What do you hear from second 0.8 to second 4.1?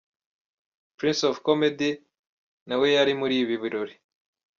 Prince of Comedy nawe yari muri ibi birori.